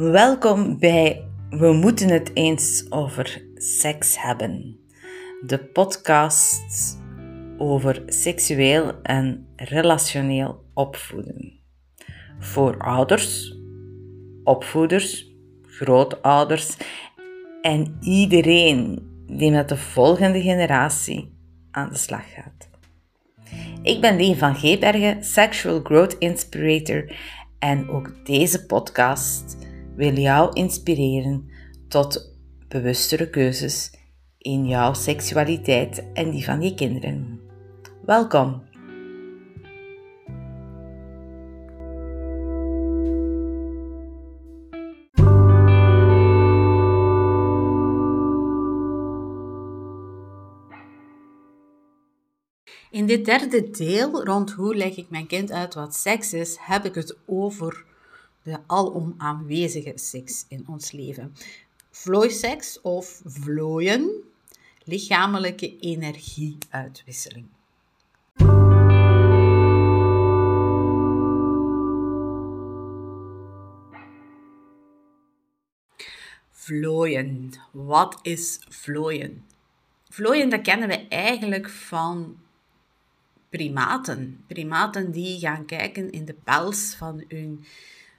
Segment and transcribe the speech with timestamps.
[0.00, 4.78] Welkom bij We moeten het eens over seks hebben.
[5.46, 6.98] De podcast
[7.58, 11.60] over seksueel en relationeel opvoeden.
[12.38, 13.56] Voor ouders,
[14.44, 15.30] opvoeders,
[15.62, 16.76] grootouders
[17.62, 21.32] en iedereen die met de volgende generatie
[21.70, 22.68] aan de slag gaat.
[23.82, 27.12] Ik ben Leen van Geebergen, Sexual Growth Inspirator
[27.58, 31.50] en ook deze podcast wil jou inspireren
[31.88, 32.36] tot
[32.68, 33.90] bewustere keuzes
[34.38, 37.40] in jouw seksualiteit en die van je kinderen.
[38.04, 38.68] Welkom!
[52.90, 56.84] In dit derde deel, rond hoe leg ik mijn kind uit wat seks is, heb
[56.84, 57.84] ik het over
[58.50, 61.34] de alom aanwezige seks in ons leven.
[61.90, 64.10] Vlooiseks of vlooien,
[64.84, 67.46] lichamelijke energieuitwisseling.
[76.50, 77.52] Vlooien.
[77.70, 79.44] Wat is vlooien?
[80.08, 82.38] Vlooien, dat kennen we eigenlijk van
[83.48, 84.44] primaten.
[84.46, 87.64] Primaten die gaan kijken in de pels van hun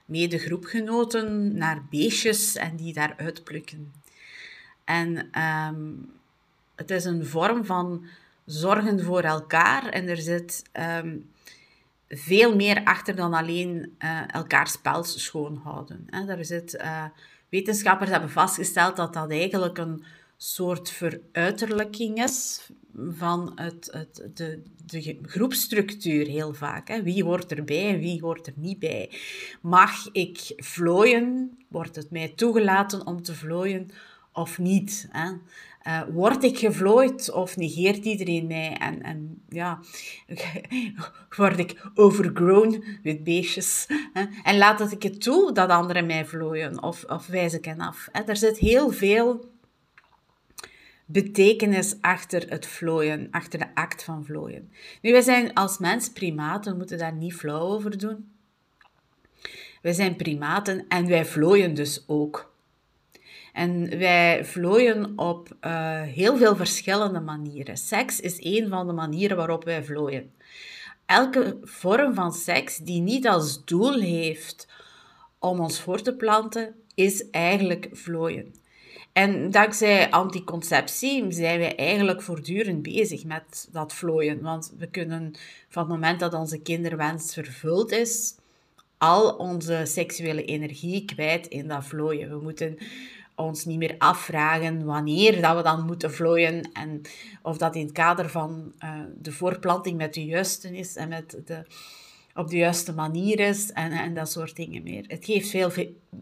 [0.04, 3.92] medegroepgenoten naar beestjes en die daaruit plukken.
[4.84, 5.84] En ehm,
[6.74, 8.06] het is een vorm van
[8.44, 11.16] zorgen voor elkaar en er zit ehm,
[12.08, 16.06] veel meer achter dan alleen uh, elkaars pels schoonhouden.
[16.10, 17.04] Er zit, uh,
[17.48, 20.04] wetenschappers hebben vastgesteld dat dat eigenlijk een
[20.44, 22.70] soort veruiterlijking is
[23.08, 26.88] van het, het, de, de groepstructuur heel vaak.
[26.88, 27.02] Hè.
[27.02, 29.10] Wie hoort erbij en wie hoort er niet bij?
[29.60, 31.58] Mag ik vlooien?
[31.68, 33.90] Wordt het mij toegelaten om te vlooien
[34.32, 35.08] of niet?
[35.10, 35.30] Hè?
[35.86, 38.76] Uh, word ik gevlooid of negeert iedereen mij?
[38.76, 39.80] En, en ja,
[41.36, 43.86] word ik overgrown met beestjes?
[44.12, 44.24] Hè?
[44.42, 48.08] En laat ik het toe dat anderen mij vlooien of, of wijs ik hen af?
[48.12, 48.22] Hè?
[48.22, 49.51] Er zit heel veel
[51.06, 54.72] betekenis achter het vlooien, achter de act van vlooien.
[55.00, 58.30] Nu, wij zijn als mens primaten, we moeten daar niet flauw over doen.
[59.82, 62.50] Wij zijn primaten en wij vlooien dus ook.
[63.52, 67.76] En wij vlooien op uh, heel veel verschillende manieren.
[67.76, 70.32] Seks is een van de manieren waarop wij vlooien.
[71.06, 74.68] Elke vorm van seks die niet als doel heeft
[75.38, 78.54] om ons voor te planten, is eigenlijk vlooien.
[79.12, 84.42] En dankzij anticonceptie zijn wij eigenlijk voortdurend bezig met dat vlooien.
[84.42, 85.34] Want we kunnen
[85.68, 88.34] van het moment dat onze kinderwens vervuld is,
[88.98, 92.28] al onze seksuele energie kwijt in dat vlooien.
[92.28, 92.78] We moeten
[93.34, 97.00] ons niet meer afvragen wanneer dat we dan moeten vlooien en
[97.42, 101.40] of dat in het kader van uh, de voorplanting met de juiste is en met
[101.44, 101.64] de
[102.34, 105.04] op de juiste manier is en, en dat soort dingen meer.
[105.06, 105.70] Het geeft veel,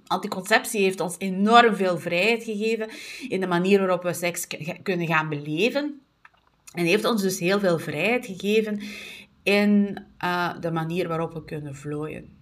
[0.07, 2.89] anticonceptie heeft ons enorm veel vrijheid gegeven
[3.29, 4.47] in de manier waarop we seks
[4.83, 6.01] kunnen gaan beleven.
[6.73, 8.81] En heeft ons dus heel veel vrijheid gegeven
[9.43, 12.39] in uh, de manier waarop we kunnen vlooien.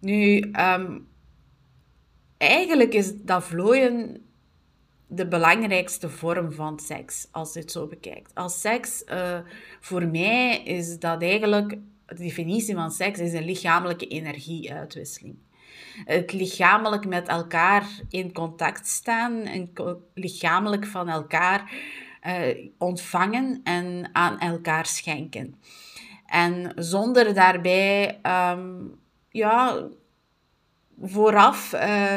[0.00, 1.08] Nu, um,
[2.36, 4.22] eigenlijk is dat vlooien
[5.06, 8.34] de belangrijkste vorm van seks, als je het zo bekijkt.
[8.34, 9.38] Als seks, uh,
[9.80, 11.76] voor mij is dat eigenlijk
[12.08, 15.36] de definitie van seks is een lichamelijke energieuitwisseling.
[16.04, 19.72] Het lichamelijk met elkaar in contact staan en
[20.14, 21.72] lichamelijk van elkaar
[22.26, 25.54] uh, ontvangen en aan elkaar schenken.
[26.26, 29.88] En zonder daarbij um, ja,
[31.00, 32.14] vooraf uh,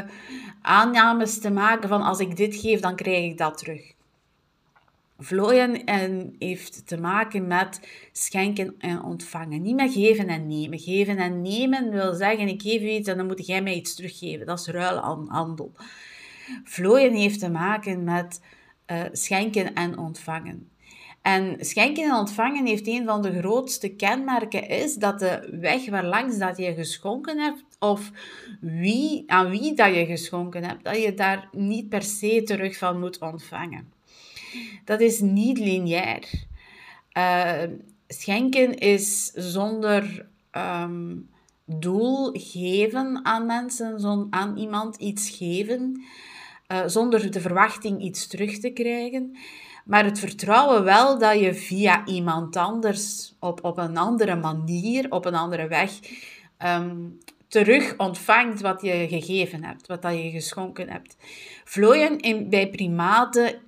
[0.62, 3.94] aannames te maken van als ik dit geef, dan krijg ik dat terug.
[5.24, 7.80] Vlooien en heeft te maken met
[8.12, 9.62] schenken en ontvangen.
[9.62, 10.80] Niet met geven en nemen.
[10.80, 13.96] Geven en nemen wil zeggen, ik geef u iets en dan moet jij mij iets
[13.96, 14.46] teruggeven.
[14.46, 15.72] Dat is ruilhandel.
[16.64, 18.42] Vlooien heeft te maken met
[18.92, 20.70] uh, schenken en ontvangen.
[21.22, 26.06] En schenken en ontvangen heeft een van de grootste kenmerken is dat de weg waar
[26.06, 28.12] langs dat je geschonken hebt, of
[28.62, 33.00] wie, aan wie dat je geschonken hebt, dat je daar niet per se terug van
[33.00, 34.01] moet ontvangen.
[34.86, 36.24] Dat is niet lineair.
[37.18, 37.64] Uh,
[38.08, 41.30] schenken is zonder um,
[41.66, 46.04] doel geven aan mensen, aan iemand iets geven,
[46.72, 49.38] uh, zonder de verwachting iets terug te krijgen.
[49.86, 55.26] Maar het vertrouwen wel dat je via iemand anders, op, op een andere manier, op
[55.26, 55.92] een andere weg,
[56.66, 61.16] um, terug ontvangt wat je gegeven hebt, wat dat je geschonken hebt.
[61.64, 63.62] Vlooien in, bij primaten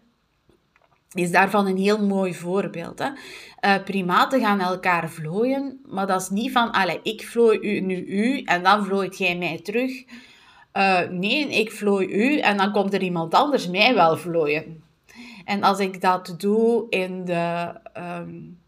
[1.14, 3.00] is daarvan een heel mooi voorbeeld.
[3.00, 3.10] Hè?
[3.66, 8.06] Uh, primaten gaan elkaar vlooien, maar dat is niet van, allee, ik vlooi u nu
[8.06, 10.04] u en dan vlooit jij mij terug.
[10.74, 14.84] Uh, nee, ik vlooi u en dan komt er iemand anders mij wel vlooien.
[15.46, 18.60] En als ik dat doe in de, um,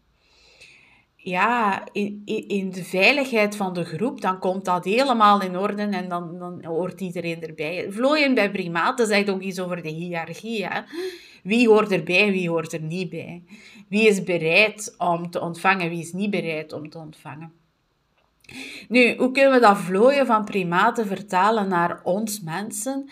[1.16, 6.08] ja, in, in de veiligheid van de groep, dan komt dat helemaal in orde en
[6.08, 7.86] dan, dan hoort iedereen erbij.
[7.90, 10.66] Vlooien bij primaten zegt ook iets over de hiërarchie.
[10.66, 10.80] Hè?
[11.46, 13.42] Wie hoort erbij, wie hoort er niet bij?
[13.88, 17.52] Wie is bereid om te ontvangen, wie is niet bereid om te ontvangen?
[18.88, 23.10] Nu, hoe kunnen we dat vlooien van primaten vertalen naar ons mensen?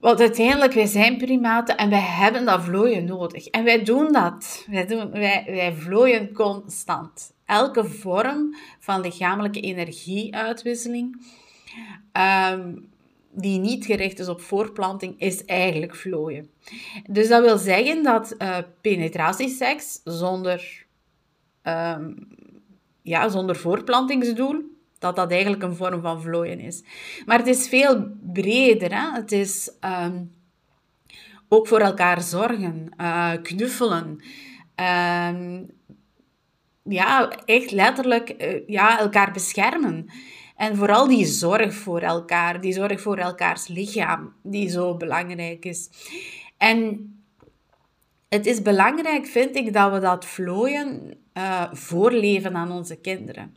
[0.00, 3.46] Want uiteindelijk, wij zijn primaten en wij hebben dat vlooien nodig.
[3.46, 4.66] En wij doen dat.
[4.70, 7.32] Wij, doen, wij, wij vlooien constant.
[7.44, 11.26] Elke vorm van lichamelijke energieuitwisseling
[12.52, 12.92] um,
[13.34, 16.50] die niet gericht is op voorplanting, is eigenlijk vlooien.
[17.10, 20.86] Dus dat wil zeggen dat uh, penetratieseks zonder,
[21.62, 22.28] um,
[23.02, 24.62] ja, zonder voorplantingsdoel,
[24.98, 26.82] dat dat eigenlijk een vorm van vlooien is.
[27.26, 28.94] Maar het is veel breder.
[28.94, 29.12] Hè?
[29.12, 29.72] Het is
[30.04, 30.32] um,
[31.48, 34.20] ook voor elkaar zorgen, uh, knuffelen.
[34.76, 35.70] Um,
[36.82, 40.06] ja, echt letterlijk uh, ja, elkaar beschermen.
[40.56, 45.88] En vooral die zorg voor elkaar, die zorg voor elkaars lichaam, die zo belangrijk is.
[46.56, 47.08] En
[48.28, 53.54] het is belangrijk, vind ik, dat we dat vlooien uh, voorleven aan onze kinderen.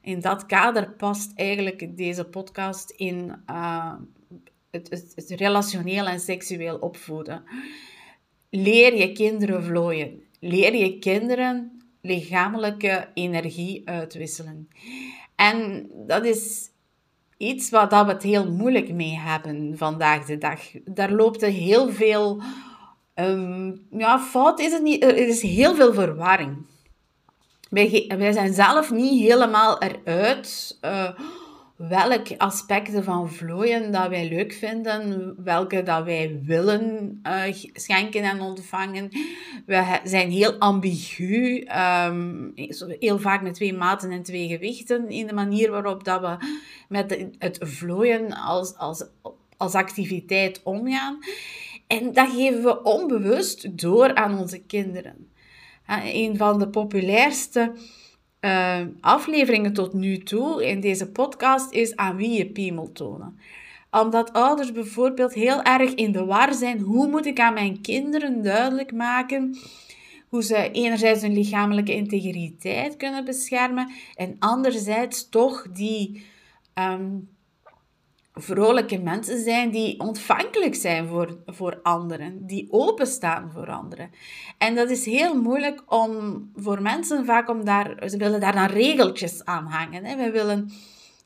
[0.00, 3.94] In dat kader past eigenlijk deze podcast in uh,
[4.70, 7.44] het, het, het relationeel en seksueel opvoeden.
[8.50, 10.22] Leer je kinderen vlooien.
[10.40, 14.68] Leer je kinderen lichamelijke energie uitwisselen.
[15.36, 16.70] En dat is
[17.36, 20.60] iets waar we het heel moeilijk mee hebben vandaag de dag.
[20.84, 22.42] Daar loopt er heel veel...
[23.14, 25.02] Um, ja, fout is het niet.
[25.02, 26.66] Er is heel veel verwarring.
[27.70, 30.78] Wij, wij zijn zelf niet helemaal eruit...
[30.82, 31.10] Uh,
[31.76, 37.42] welke aspecten van vlooien dat wij leuk vinden, welke dat wij willen uh,
[37.72, 39.08] schenken en ontvangen.
[39.66, 41.66] We zijn heel ambigu,
[42.06, 42.52] um,
[42.98, 46.36] heel vaak met twee maten en twee gewichten in de manier waarop dat we
[46.88, 49.04] met het vlooien als, als,
[49.56, 51.18] als activiteit omgaan.
[51.86, 55.28] En dat geven we onbewust door aan onze kinderen.
[56.04, 57.72] Een van de populairste
[58.46, 63.38] uh, afleveringen tot nu toe in deze podcast is aan wie je piemel tonen.
[63.90, 66.80] Omdat ouders bijvoorbeeld heel erg in de war zijn.
[66.80, 69.56] Hoe moet ik aan mijn kinderen duidelijk maken
[70.28, 76.24] hoe ze enerzijds hun lichamelijke integriteit kunnen beschermen en anderzijds toch die
[76.74, 77.28] um,
[78.38, 84.10] vrolijke mensen zijn die ontvankelijk zijn voor, voor anderen, die openstaan voor anderen.
[84.58, 88.66] En dat is heel moeilijk om voor mensen vaak om daar, ze willen daar dan
[88.66, 90.04] regeltjes aan hangen.
[90.04, 90.16] Hè.
[90.16, 90.70] We willen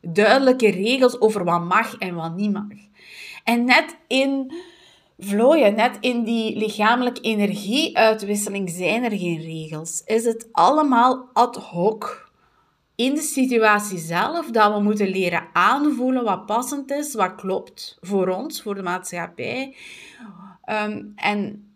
[0.01, 2.65] duidelijke regels over wat mag en wat niet mag.
[3.45, 4.53] En net in
[5.19, 10.03] vlooien, net in die lichamelijke energieuitwisseling zijn er geen regels.
[10.05, 12.30] Is het allemaal ad hoc
[13.01, 18.29] in de situatie zelf dat we moeten leren aanvoelen wat passend is, wat klopt voor
[18.29, 19.77] ons, voor de maatschappij.
[20.65, 21.71] Ehm, en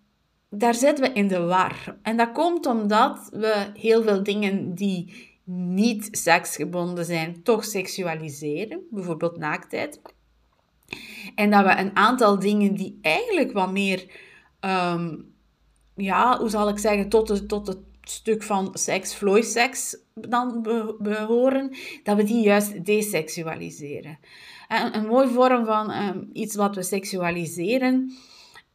[0.48, 1.96] daar zitten we in de war.
[2.02, 8.80] En dat komt omdat we heel veel dingen die niet seksgebonden zijn, toch seksualiseren.
[8.90, 10.00] Bijvoorbeeld naaktheid.
[11.34, 14.06] En dat we een aantal dingen die eigenlijk wat meer,
[14.60, 15.32] um,
[15.94, 17.78] ja, hoe zal ik zeggen, tot, de, tot het
[18.10, 20.62] stuk van seks, vlooiseks dan
[20.98, 24.18] behoren, dat we die juist desexualiseren.
[24.68, 28.12] En een mooie vorm van ehm, iets wat we seksualiseren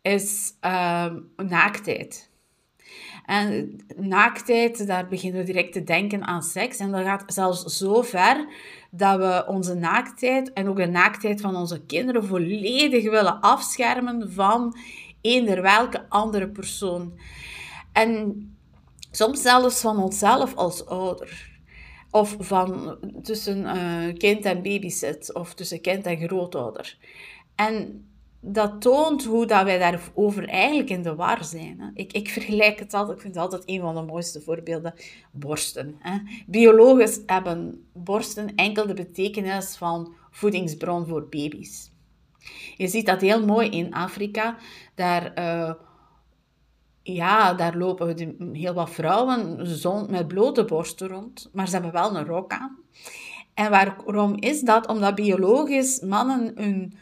[0.02, 2.30] is uh, naaktheid.
[3.26, 6.78] En naaktheid, daar beginnen we direct te denken aan seks.
[6.78, 8.48] En dat gaat zelfs zo ver
[8.92, 14.76] dat we onze naaktheid en ook de naaktheid van onze kinderen volledig willen afschermen van
[15.22, 17.14] eender welke andere persoon.
[17.92, 18.50] En
[19.12, 21.60] Soms zelfs van onszelf als ouder.
[22.12, 25.34] Of van tussen uh, kind en babysit.
[25.34, 26.98] Of tussen kind en grootouder.
[27.56, 28.04] En
[28.42, 31.80] dat toont hoe dat wij daarover eigenlijk in de war zijn.
[31.80, 31.88] Hè.
[31.94, 34.94] Ik, ik vergelijk het altijd, ik vind het altijd een van de mooiste voorbeelden,
[35.32, 35.96] borsten.
[36.00, 36.18] Hè.
[36.48, 41.92] Biologen hebben borsten enkel de betekenis van voedingsbron voor baby's.
[42.78, 44.58] Je ziet dat heel mooi in Afrika.
[44.96, 45.74] Daar uh,
[47.14, 49.68] ja, daar lopen heel wat vrouwen
[50.10, 52.78] met blote borsten rond, maar ze hebben wel een rok aan.
[53.54, 54.88] En waarom is dat?
[54.88, 56.94] Omdat biologisch mannen hun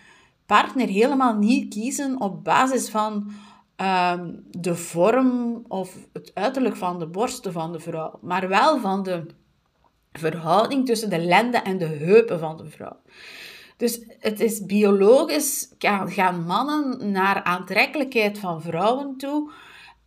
[0.46, 3.32] partner helemaal niet kiezen op basis van
[3.76, 9.04] ehm, de vorm of het uiterlijk van de borsten van de vrouw, maar wel van
[9.04, 9.26] de
[10.12, 12.98] verhouding tussen de lenden en de heupen van de vrouw.
[13.78, 15.74] Dus het is biologisch,
[16.06, 19.52] gaan mannen naar aantrekkelijkheid van vrouwen toe,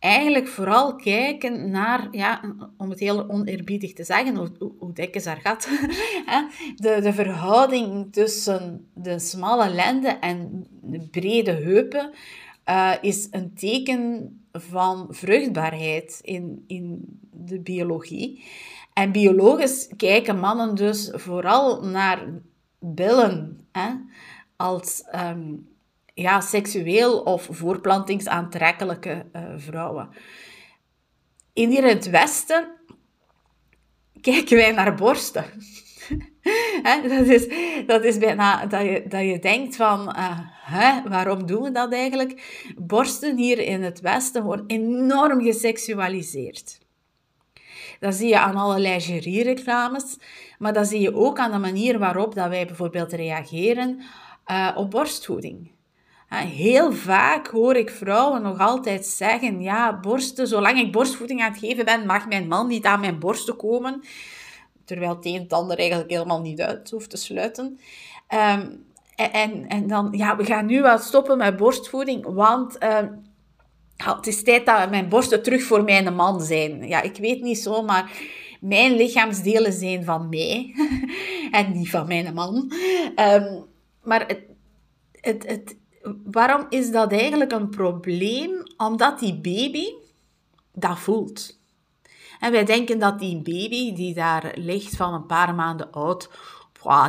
[0.01, 5.25] eigenlijk vooral kijken naar, ja, om het heel oneerbiedig te zeggen, hoe, hoe dik is
[5.25, 5.69] haar gat?
[6.75, 12.11] de, de verhouding tussen de smalle lenden en de brede heupen
[12.69, 18.43] uh, is een teken van vruchtbaarheid in, in de biologie.
[18.93, 22.27] En biologisch kijken mannen dus vooral naar
[22.79, 23.89] billen hè,
[24.55, 25.69] als um,
[26.13, 30.09] ja, seksueel of voorplantingsaantrekkelijke uh, vrouwen.
[31.53, 32.67] In hier in het Westen
[34.21, 35.45] kijken wij naar borsten.
[37.07, 37.47] dat, is,
[37.85, 41.93] dat is bijna dat je, dat je denkt van, uh, hè, waarom doen we dat
[41.93, 42.61] eigenlijk?
[42.77, 46.79] Borsten hier in het Westen worden enorm geseksualiseerd.
[47.99, 50.17] Dat zie je aan alle lingerie-reclames,
[50.57, 54.01] maar dat zie je ook aan de manier waarop dat wij bijvoorbeeld reageren
[54.51, 55.71] uh, op borstvoeding.
[56.39, 61.59] Heel vaak hoor ik vrouwen nog altijd zeggen, ja, borsten, zolang ik borstvoeding aan het
[61.59, 64.03] geven ben, mag mijn man niet aan mijn borsten komen.
[64.85, 67.79] Terwijl het een en ander eigenlijk helemaal niet uit hoeft te sluiten.
[68.27, 68.67] Ehm,
[69.15, 73.07] en, en dan, ja, we gaan nu wel stoppen met borstvoeding, want ehm,
[73.95, 76.87] het is tijd dat mijn borsten terug voor mijn man zijn.
[76.87, 78.11] Ja, ik weet niet zo, maar
[78.59, 80.75] mijn lichaamsdelen zijn van mij
[81.51, 82.71] en niet van mijn man.
[83.15, 83.61] Ehm,
[84.03, 84.41] maar het,
[85.11, 85.75] het, het,
[86.23, 88.63] waarom is dat eigenlijk een probleem?
[88.77, 89.85] Omdat die baby
[90.73, 91.59] dat voelt.
[92.39, 96.29] En wij denken dat die baby die daar ligt van een paar maanden oud,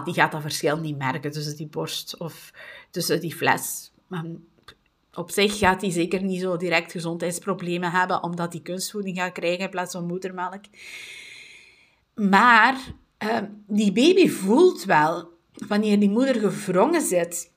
[0.05, 2.53] die gaat dat verschil niet merken tussen die borst of
[2.91, 3.93] tussen die fles.
[4.07, 4.25] Maar
[5.15, 9.65] op zich gaat hij zeker niet zo direct gezondheidsproblemen hebben, omdat hij kunstvoeding gaat krijgen
[9.65, 10.65] in plaats van moedermelk.
[12.15, 12.81] Maar
[13.19, 17.52] ehm, die baby voelt wel, wanneer die moeder gevrongen zit,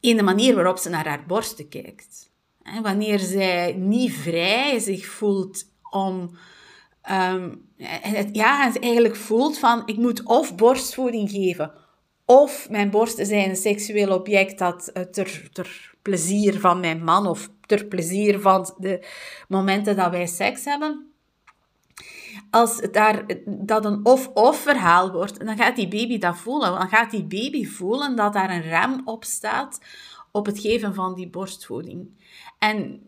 [0.00, 2.30] in de manier waarop ze naar haar borsten kijkt.
[2.62, 6.36] En wanneer zij niet vrij zich voelt om...
[7.10, 7.70] Um,
[8.32, 11.72] ja, het eigenlijk voelt van, ik moet of borstvoeding geven,
[12.24, 17.50] of mijn borsten zijn een seksueel object dat ter, ter plezier van mijn man of
[17.66, 19.06] ter plezier van de
[19.48, 21.11] momenten dat wij seks hebben.
[22.50, 26.70] Als daar, dat een of-of verhaal wordt, dan gaat die baby dat voelen.
[26.70, 29.80] Dan gaat die baby voelen dat daar een rem op staat
[30.30, 32.08] op het geven van die borstvoeding.
[32.58, 33.00] En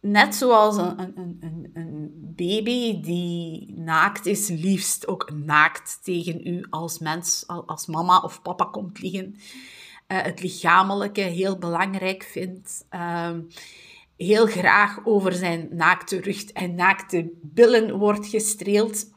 [0.00, 6.66] net zoals een, een, een, een, baby die naakt is, liefst ook naakt tegen u
[6.70, 9.34] als mens, als mama of papa komt liggen,
[10.08, 13.30] uh, het lichamelijke heel belangrijk vindt, uh,
[14.16, 19.12] heel graag over zijn naakte rug en naakte billen wordt gestreeld.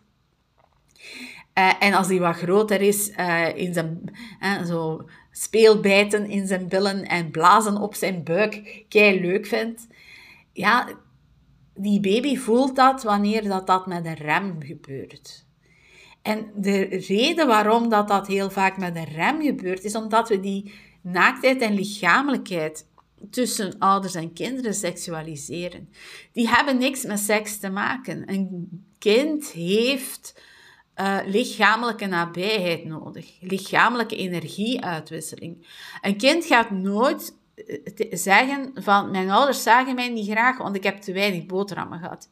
[1.58, 4.14] Uh, en als hij wat groter is, uh, in zijn,
[4.66, 9.88] zo speelbijten in zijn billen en blazen op zijn buik kei leuk vindt
[10.58, 10.88] ja,
[11.76, 15.46] die baby voelt dat wanneer dat, dat met een rem gebeurt.
[16.22, 20.40] En de reden waarom dat, dat heel vaak met een rem gebeurt, is omdat we
[20.40, 22.86] die naaktheid en lichamelijkheid
[23.30, 25.90] tussen ouders en kinderen seksualiseren.
[26.34, 28.32] Die hebben niks met seks te maken.
[28.32, 28.70] Een
[29.00, 30.42] kind heeft
[30.96, 35.68] uh, lichamelijke nabijheid nodig, lichamelijke energieuitwisseling.
[36.02, 37.36] Een kind gaat nooit
[38.12, 42.30] zeggen van mijn ouders zagen mij niet graag, want ik heb te weinig boterhammen gehad.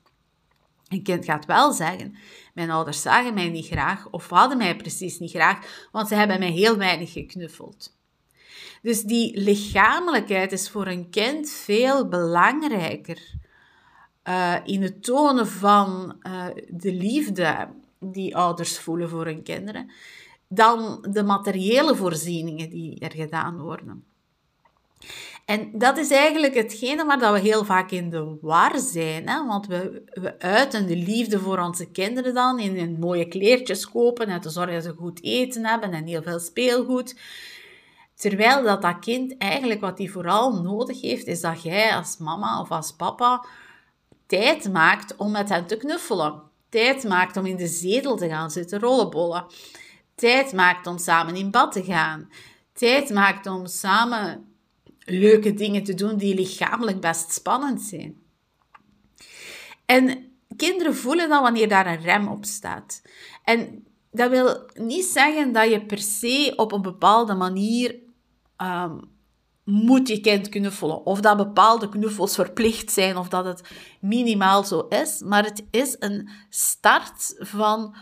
[0.87, 2.17] Een kind gaat wel zeggen,
[2.53, 6.39] mijn ouders zagen mij niet graag of hadden mij precies niet graag, want ze hebben
[6.39, 7.97] mij heel weinig geknuffeld.
[8.85, 13.33] Dus die lichamelijkheid is voor een kind veel belangrijker
[14.23, 17.67] uh, in het tonen van uh, de liefde
[17.99, 19.91] die ouders voelen voor hun kinderen,
[20.47, 24.03] dan de materiële voorzieningen die er gedaan worden.
[25.45, 29.29] En dat is eigenlijk hetgene waar dat we heel vaak in de war zijn.
[29.29, 29.45] Hè?
[29.45, 34.27] Want we, we uiten de liefde voor onze kinderen dan in, in mooie kleertjes kopen
[34.27, 37.15] en te zorgen dat ze goed eten hebben en heel veel speelgoed.
[38.15, 42.59] Terwijl dat, dat kind eigenlijk wat hij vooral nodig heeft, is dat jij als mama
[42.59, 43.45] of als papa
[44.25, 46.41] tijd maakt om met hen te knuffelen.
[46.69, 49.45] Tijd maakt om in de zetel te gaan zitten rollenbollen.
[50.15, 52.29] Tijd maakt om samen in bad te gaan.
[52.73, 54.55] Tijd maakt om samen
[54.99, 58.23] leuke dingen te doen die lichamelijk best spannend zijn.
[59.85, 63.01] En kinderen voelen dan wanneer daar een rem op staat.
[63.43, 67.95] En dat wil niet zeggen dat je per se op een bepaalde manier
[68.61, 69.13] um,
[69.63, 71.05] moet je kind knuffelen.
[71.05, 73.69] Of dat bepaalde knuffels verplicht zijn, of dat het
[73.99, 75.21] minimaal zo is.
[75.21, 77.95] Maar het is een start van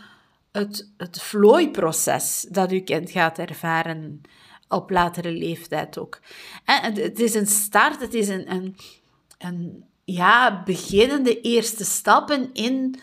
[0.52, 4.20] het, het vlooiproces dat je kind gaat ervaren
[4.68, 6.20] op latere leeftijd ook.
[6.64, 8.76] En het is een start, het is een, een,
[9.38, 12.98] een ja, beginnende eerste stappen in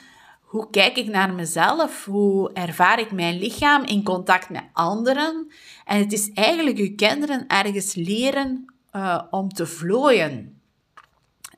[0.52, 5.52] hoe kijk ik naar mezelf, hoe ervaar ik mijn lichaam in contact met anderen.
[5.86, 10.62] En het is eigenlijk je kinderen ergens leren uh, om te vlooien.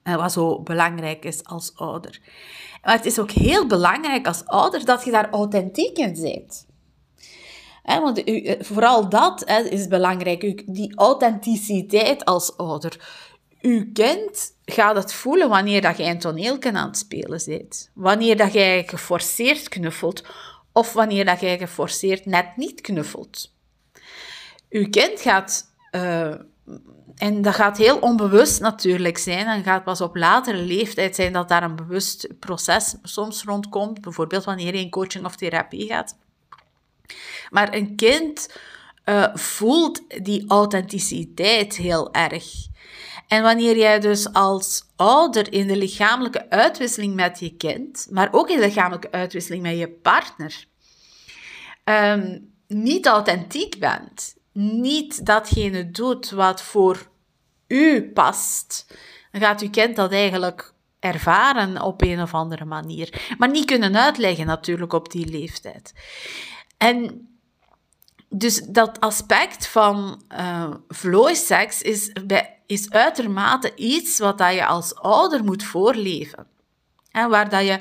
[0.03, 2.19] En wat zo belangrijk is als ouder.
[2.83, 6.65] Maar het is ook heel belangrijk als ouder dat je daar authentiek in bent.
[7.83, 12.99] want u, eh, vooral dat is belangrijk, die authenticiteit als ouder.
[13.63, 17.89] Uw kind gaat het voelen wanneer dat je een toneelken aan het spelen bent.
[17.93, 20.23] Wanneer dat jij geforceerd knuffelt
[20.71, 23.51] of wanneer dat jij geforceerd net niet knuffelt.
[24.69, 26.33] Uw kind gaat, uh,
[27.15, 31.49] en dat gaat heel onbewust natuurlijk zijn, en gaat pas op latere leeftijd zijn dat
[31.49, 36.17] daar een bewust proces soms rondkomt, bijvoorbeeld wanneer je in coaching of therapie gaat.
[37.49, 38.55] Maar een kind
[39.05, 42.71] uh, voelt die authenticiteit heel erg.
[43.27, 48.49] En wanneer jij dus als ouder in de lichamelijke uitwisseling met je kind, maar ook
[48.49, 50.65] in de lichamelijke uitwisseling met je partner,
[51.83, 57.07] ehm, niet authentiek bent, niet datgene doet wat voor
[57.67, 58.85] u past,
[59.31, 63.35] dan gaat uw kind dat eigenlijk ervaren op een of andere manier.
[63.37, 65.93] Maar niet kunnen uitleggen natuurlijk op die leeftijd.
[66.77, 67.27] En
[68.29, 72.11] dus dat aspect van uh, vlooiseks is,
[72.65, 76.47] is uitermate iets wat dat je als ouder moet voorleven.
[77.11, 77.79] En waar dat je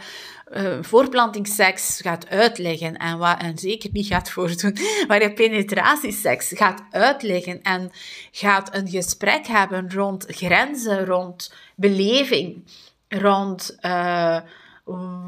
[0.52, 4.76] uh, voorplantingsseks gaat uitleggen en, wat, en zeker niet gaat voordoen,
[5.08, 7.90] waar je penetratieseks gaat uitleggen en
[8.30, 12.64] gaat een gesprek hebben rond grenzen, rond beleving,
[13.08, 13.76] rond...
[13.80, 14.38] Uh,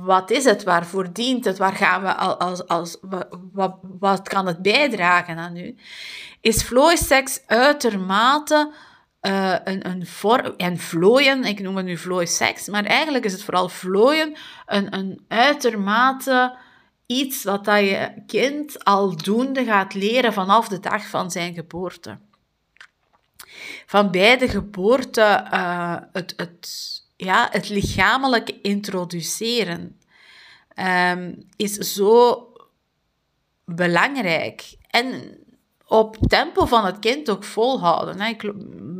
[0.03, 2.97] wat is het, waarvoor dient het, waar gaan we als, als,
[3.53, 5.77] wat, wat kan het bijdragen aan u,
[6.41, 8.73] is vlooiseks uitermate
[9.27, 13.43] uh, een, een vorm, en vlooien, ik noem het nu vlooiseks, maar eigenlijk is het
[13.43, 16.57] vooral vlooien een, een uitermate
[17.07, 22.19] iets wat dat je kind aldoende gaat leren vanaf de dag van zijn geboorte.
[23.87, 30.01] Van bij de geboorte uh, het, het ja, het lichamelijk introduceren
[30.77, 32.49] um, is zo
[33.65, 34.77] belangrijk.
[34.91, 35.39] En
[35.87, 38.21] op tempo van het kind ook volhouden.
[38.21, 38.37] Hè.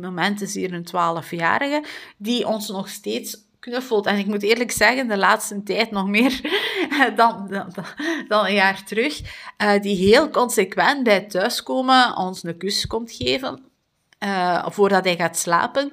[0.01, 1.83] Moment is hier een 12-jarige
[2.17, 4.05] die ons nog steeds knuffelt.
[4.05, 6.41] En ik moet eerlijk zeggen, de laatste tijd nog meer
[7.15, 7.47] dan,
[8.27, 9.21] dan, een jaar terug,
[9.57, 13.63] uh, die heel consequent bij thuiskomen ons een kus komt geven
[14.19, 15.91] uh, voordat hij gaat slapen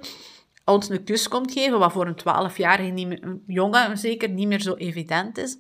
[0.65, 5.39] ons een kus komt geven, wat voor een 12-jarige jongen zeker niet meer zo evident
[5.39, 5.59] is.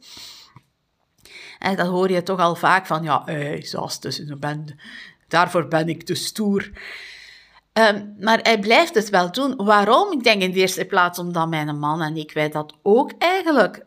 [1.59, 4.75] En dat hoor je toch al vaak van, ja, hey, zoals tussen de bende,
[5.33, 6.71] daarvoor ben ik te stoer.
[7.73, 9.57] Ehm, maar hij blijft het wel doen.
[9.57, 10.13] Waarom?
[10.13, 13.85] Ik denk in de eerste plaats omdat mijn man en ik wij dat ook eigenlijk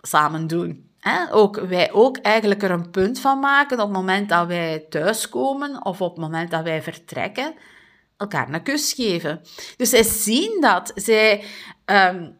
[0.00, 0.86] samen doen.
[1.30, 5.84] Ook, wij ook eigenlijk er een punt van maken op het moment dat wij thuiskomen
[5.84, 7.54] of op het moment dat wij vertrekken
[8.18, 9.40] elkaar een kus geven.
[9.76, 10.92] Dus zij zien dat.
[10.94, 11.44] Zij
[11.86, 12.36] um,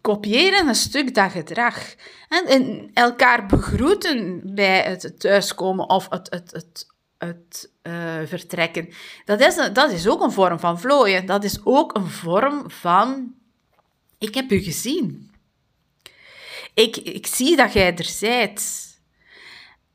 [0.00, 1.94] kopiëren een stuk dat gedrag.
[2.28, 6.86] En, elkaar begroeten bij het thuiskomen of het, het, het,
[7.20, 7.92] het uh,
[8.24, 8.88] vertrekken.
[9.24, 11.26] Dat is, dat is ook een vorm van vlooien.
[11.26, 13.34] Dat is ook een vorm van...
[14.18, 15.30] Ik heb u gezien.
[16.74, 18.88] Ik, ik zie dat jij er bent.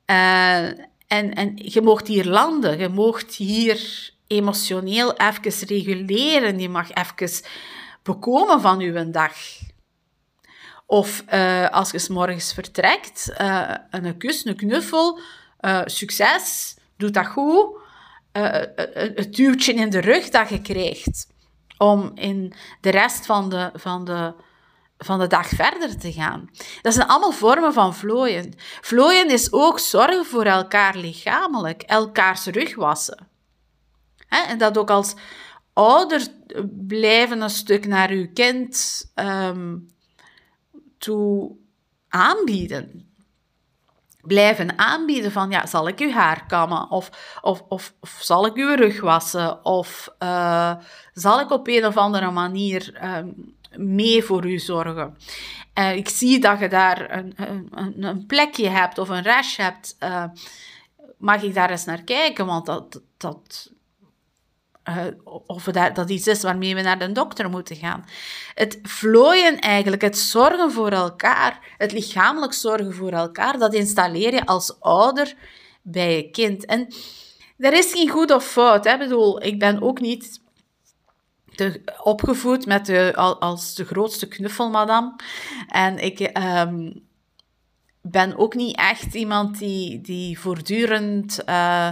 [0.06, 0.66] Uh,
[1.08, 2.78] en, en je mocht hier landen.
[2.78, 6.60] Je mocht hier emotioneel even reguleren.
[6.60, 7.44] Je mag even
[8.04, 9.34] bekomen van je dag.
[10.86, 13.34] Of uh, als je morgens vertrekt,
[13.90, 15.20] een kus, een knuffel,
[15.86, 17.84] succes, doe dat goed.
[18.31, 21.27] het duwtje in de rug dat je krijgt
[21.77, 24.34] om in de rest van de, van de,
[24.97, 26.49] van de dag verder te gaan.
[26.81, 28.53] Dat zijn allemaal vormen van vlooien.
[28.81, 33.27] Vlooien is ook zorgen voor elkaar lichamelijk, elkaars rug wassen.
[34.29, 35.13] En dat ook als
[35.73, 36.27] ouder
[36.88, 39.88] blijven een stuk naar uw kind um,
[40.97, 41.55] toe
[42.08, 43.14] aanbieden.
[44.26, 46.92] Blijven aanbieden van, ja, zal ik uw haar kammen?
[46.92, 47.10] Of,
[47.42, 49.66] of, of, zal ik uw rug wassen?
[49.66, 50.74] Of uh,
[51.14, 55.18] zal ik op een of andere manier um, mee voor u zorgen.
[55.80, 57.34] Uh, ik zie dat je daar een,
[57.72, 59.96] een, een, plekje hebt of een rash hebt.
[60.00, 60.24] Uh,
[61.18, 62.46] mag ik daar eens naar kijken?
[62.46, 63.72] Want dat, dat,
[64.89, 68.06] uh, of dat, dat iets is waarmee we naar de dokter moeten gaan.
[68.54, 74.45] Het vlooien eigenlijk, het zorgen voor elkaar, het lichamelijk zorgen voor elkaar, dat installeer je
[74.45, 75.34] als ouder
[75.82, 76.65] bij je kind.
[76.65, 76.88] En
[77.58, 78.84] er is geen goed of fout.
[78.84, 78.91] Hè?
[78.91, 80.41] Ik bedoel, ik ben ook niet
[81.56, 85.15] te, opgevoed met de, als de grootste knuffelmadam.
[85.67, 87.04] En ik um,
[88.02, 91.91] ben ook niet echt iemand die, die voortdurend uh,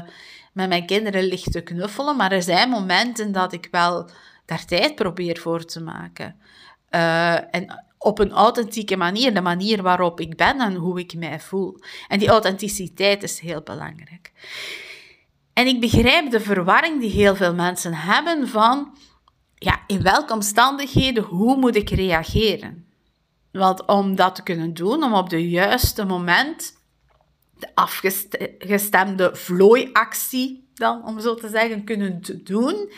[0.54, 2.16] met mijn kinderen ligt te knuffelen.
[2.16, 4.10] Maar er zijn momenten dat ik wel
[4.46, 6.36] daar tijd probeer voor te maken.
[6.90, 11.40] Uh, en op een authentieke manier, de manier waarop ik ben en hoe ik mij
[11.40, 11.80] voel.
[12.08, 14.32] En die authenticiteit is heel belangrijk.
[15.54, 18.98] En ik begrijp de verwarring die heel veel mensen hebben van,
[19.56, 22.88] ja, in welke omstandigheden, hoe moet ik reageren?
[23.52, 26.83] Want om dat te kunnen doen, om op het juiste moment de
[27.74, 32.92] afgestemde vlooiactie dan, om zo te zeggen, kunnen doen,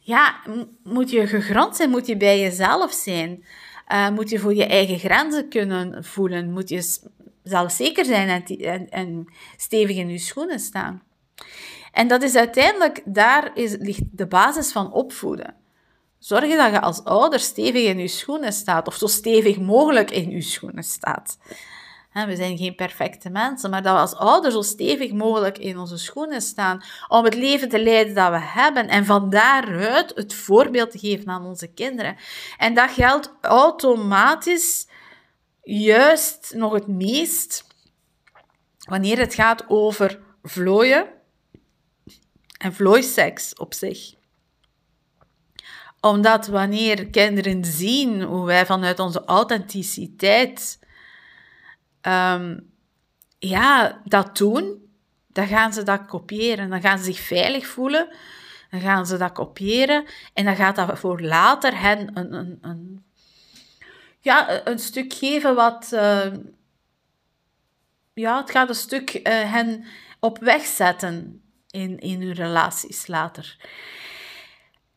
[0.00, 0.40] ja,
[0.82, 3.44] moet je gegrond zijn, moet je bij jezelf zijn.
[3.92, 6.52] Uh, moet je voor je eigen grenzen kunnen voelen.
[6.52, 6.98] Moet je
[7.42, 11.02] zelfzeker zijn en, en, en stevig in je schoenen staan.
[11.92, 15.54] En dat is uiteindelijk, daar is, ligt de basis van opvoeden.
[16.18, 20.30] Zorg dat je als ouder stevig in je schoenen staat, of zo stevig mogelijk in
[20.30, 21.38] je schoenen staat.
[22.12, 25.98] We zijn geen perfecte mensen, maar dat we als ouder zo stevig mogelijk in onze
[25.98, 30.90] schoenen staan om het leven te leiden dat we hebben en van daaruit het voorbeeld
[30.90, 32.16] te geven aan onze kinderen.
[32.58, 34.88] En dat geldt automatisch
[35.62, 37.66] juist nog het meest
[38.88, 41.06] wanneer het gaat over vlooien
[42.58, 44.14] en vlooiseks op zich
[46.02, 50.78] omdat wanneer kinderen zien hoe wij vanuit onze authenticiteit
[52.06, 52.70] um,
[53.38, 54.90] ja, dat doen,
[55.26, 56.70] dan gaan ze dat kopiëren.
[56.70, 58.08] Dan gaan ze zich veilig voelen.
[58.70, 60.04] Dan gaan ze dat kopiëren.
[60.34, 63.04] En dan gaat dat voor later hen een, een, een
[64.20, 65.90] ja, een stuk geven wat...
[65.92, 66.26] Uh,
[68.14, 69.84] ja, het gaat een stuk uh, hen
[70.20, 73.56] op weg zetten in, in hun relaties later.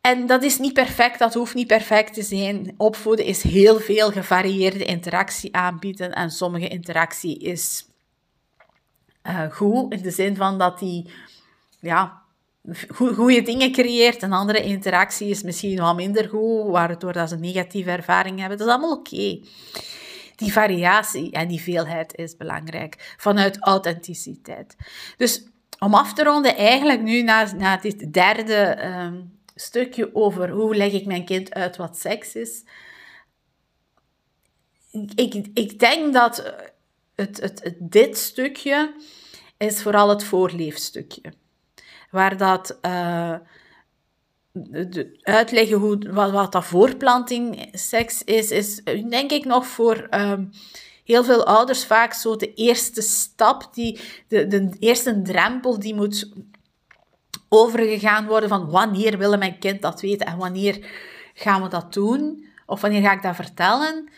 [0.06, 2.74] En dat is niet perfect, dat hoeft niet perfect te zijn.
[2.76, 7.86] Opvoeden is heel veel gevarieerde interactie aanbieden en sommige interactie is
[9.22, 11.10] uh, goed, in de zin van dat die
[11.80, 12.22] ja,
[12.94, 14.22] goede dingen creëert.
[14.22, 18.58] Een andere interactie is misschien wat minder goed, waardoor dat ze een negatieve ervaring hebben.
[18.58, 19.40] Dat is allemaal oké.
[20.36, 24.76] Die variatie en die veelheid is belangrijk, vanuit authenticiteit.
[25.16, 25.46] Dus
[25.78, 28.84] om af te ronden, eigenlijk nu na, na dit derde...
[28.84, 32.64] Um, stukje over hoe leg ik mijn kind uit wat seks is.
[35.14, 36.54] Ik, ik denk dat
[37.14, 38.94] het, het, dit stukje
[39.56, 41.32] is vooral het voorleefstukje.
[42.10, 43.34] Waar dat uh,
[45.22, 50.50] uitleggen hoe, wat, wat dat voorplanting seks is, is denk ik nog voor um,
[51.04, 56.32] heel veel ouders vaak zo de eerste stap, die, de, de eerste drempel die moet
[57.48, 60.86] overgegaan worden van wanneer wil mijn kind dat weten en wanneer
[61.34, 64.08] gaan we dat doen of wanneer ga ik dat vertellen.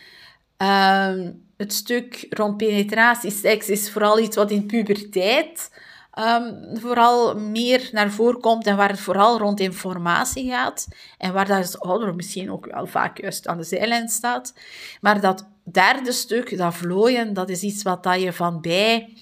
[0.56, 5.70] Ehm, het stuk rond penetratie, seks is vooral iets wat in puberteit
[6.18, 10.88] um, vooral meer naar voren komt en waar het vooral rond informatie gaat
[11.18, 14.54] en waar dat als ouder misschien ook wel vaak juist aan de zijlijn staat.
[15.00, 19.16] Maar dat derde stuk, dat vlooien, dat is iets wat dat je van bij